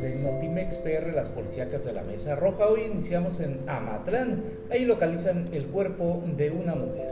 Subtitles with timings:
[0.00, 2.66] de Notimex PR, las policíacas de la Mesa Roja.
[2.66, 4.42] Hoy iniciamos en Amatlán.
[4.70, 7.06] Ahí localizan el cuerpo de una mujer.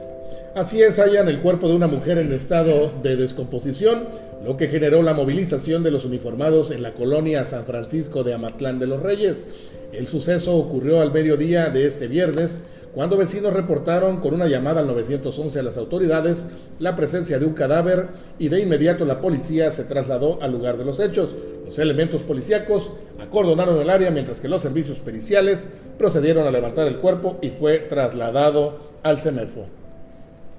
[0.54, 4.08] Así es, hallan el cuerpo de una mujer en estado de descomposición,
[4.44, 8.78] lo que generó la movilización de los uniformados en la colonia San Francisco de Amatlán
[8.78, 9.46] de los Reyes.
[9.92, 12.60] El suceso ocurrió al mediodía de este viernes,
[12.94, 17.54] cuando vecinos reportaron con una llamada al 911 a las autoridades la presencia de un
[17.54, 18.08] cadáver
[18.38, 21.34] y de inmediato la policía se trasladó al lugar de los hechos.
[21.64, 26.98] Los elementos policíacos acordonaron el área mientras que los servicios periciales procedieron a levantar el
[26.98, 29.81] cuerpo y fue trasladado al CEMEFO.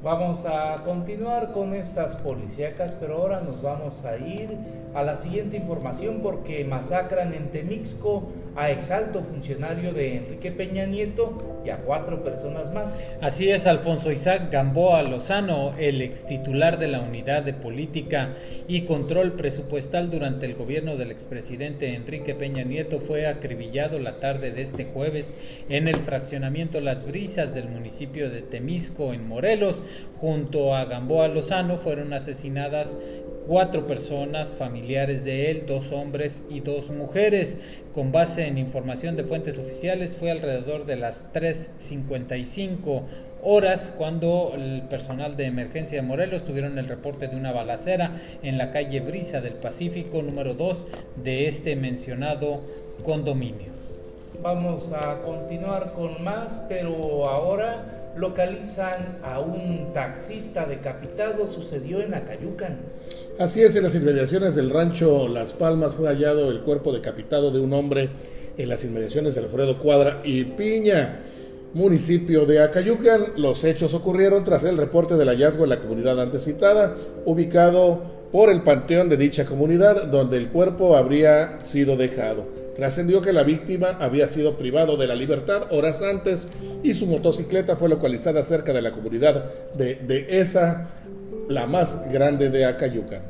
[0.03, 4.49] Vamos a continuar con estas policíacas, pero ahora nos vamos a ir
[4.93, 11.61] a la siguiente información porque masacran en Temixco a exalto funcionario de Enrique Peña Nieto
[11.65, 13.17] y a cuatro personas más.
[13.21, 18.33] Así es, Alfonso Isaac Gamboa Lozano, el ex titular de la Unidad de Política
[18.67, 24.51] y Control Presupuestal durante el gobierno del expresidente Enrique Peña Nieto, fue acribillado la tarde
[24.51, 25.35] de este jueves
[25.69, 29.81] en el fraccionamiento Las Brisas del municipio de Temisco, en Morelos.
[30.19, 32.97] Junto a Gamboa Lozano fueron asesinadas
[33.47, 37.61] cuatro personas familiares de él, dos hombres y dos mujeres.
[37.93, 43.03] Con base en información de fuentes oficiales, fue alrededor de las 3.55
[43.43, 48.57] horas cuando el personal de emergencia de Morelos tuvieron el reporte de una balacera en
[48.57, 50.87] la calle Brisa del Pacífico número 2
[51.23, 52.61] de este mencionado
[53.03, 53.73] condominio.
[54.41, 62.77] Vamos a continuar con más, pero ahora localizan a un taxista decapitado, sucedió en Acayucan.
[63.39, 67.59] Así es, en las inmediaciones del rancho Las Palmas fue hallado el cuerpo decapitado de
[67.59, 68.09] un hombre
[68.57, 71.19] en las inmediaciones de Alfredo Cuadra y Piña,
[71.73, 73.33] municipio de Acayucan.
[73.37, 78.49] Los hechos ocurrieron tras el reporte del hallazgo en la comunidad antes citada, ubicado por
[78.49, 82.47] el panteón de dicha comunidad, donde el cuerpo habría sido dejado.
[82.75, 86.49] Trascendió que la víctima había sido privado de la libertad horas antes
[86.81, 90.87] y su motocicleta fue localizada cerca de la comunidad de, de esa,
[91.47, 93.21] la más grande de Acayuca.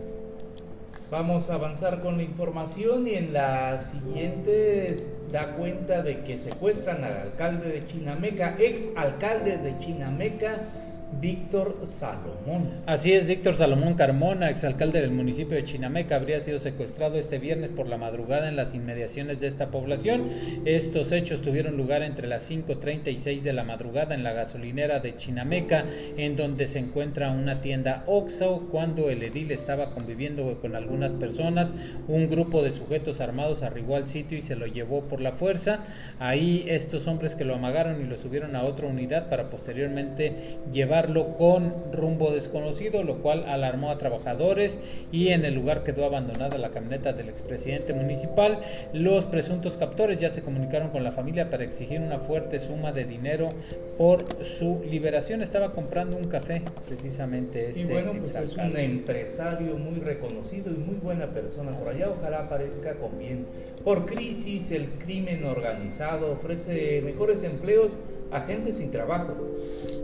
[1.12, 4.92] Vamos a avanzar con la información y en la siguiente
[5.34, 10.62] da cuenta de que secuestran al alcalde de Chinameca, ex alcalde de Chinameca,
[11.20, 12.70] Víctor Salomón.
[12.86, 17.72] Así es, Víctor Salomón Carmona, exalcalde del municipio de Chinameca, habría sido secuestrado este viernes
[17.72, 20.30] por la madrugada en las inmediaciones de esta población.
[20.66, 25.00] Estos hechos tuvieron lugar entre las 5.30 y 6 de la madrugada en la gasolinera
[25.00, 25.86] de Chinameca,
[26.18, 28.68] en donde se encuentra una tienda Oxo.
[28.72, 31.76] Cuando el edil estaba conviviendo con algunas personas,
[32.08, 35.80] un grupo de sujetos armados arribó al sitio y se lo llevó por la fuerza.
[36.20, 41.03] Ahí estos hombres que lo amagaron y lo subieron a otra unidad para posteriormente llevar
[41.38, 44.82] con rumbo desconocido, lo cual alarmó a trabajadores
[45.12, 48.60] y en el lugar quedó abandonada la camioneta del expresidente municipal.
[48.94, 53.06] Los presuntos captores ya se comunicaron con la familia para exigir una fuerte suma de
[53.06, 53.50] dinero
[53.98, 55.42] por su liberación.
[55.42, 57.84] Estaba comprando un café, precisamente este.
[57.84, 62.10] Y bueno, pues es un empresario muy reconocido y muy buena persona por allá.
[62.10, 63.46] Ojalá aparezca con bien.
[63.84, 68.00] Por crisis, el crimen organizado ofrece mejores empleos
[68.32, 69.36] a gente sin trabajo.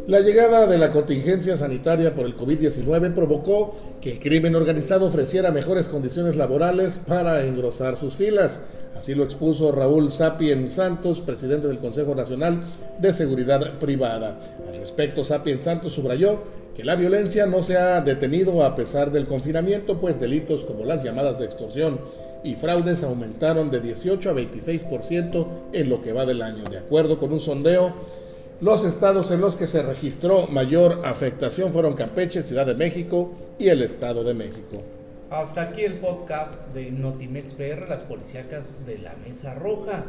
[0.08, 5.52] La llegada de la contingencia sanitaria por el COVID-19 provocó que el crimen organizado ofreciera
[5.52, 8.62] mejores condiciones laborales para engrosar sus filas.
[8.98, 12.64] Así lo expuso Raúl Sapien Santos, presidente del Consejo Nacional
[13.00, 14.40] de Seguridad Privada.
[14.68, 16.40] Al respecto, Sapien Santos subrayó
[16.76, 21.04] que la violencia no se ha detenido a pesar del confinamiento, pues delitos como las
[21.04, 22.00] llamadas de extorsión
[22.44, 26.64] y fraudes aumentaron de 18 a 26% en lo que va del año.
[26.70, 27.94] De acuerdo con un sondeo,
[28.62, 33.70] los estados en los que se registró mayor afectación fueron Campeche, Ciudad de México y
[33.70, 34.82] el Estado de México.
[35.30, 40.06] Hasta aquí el podcast de Notimex PR, las policíacas de la Mesa Roja.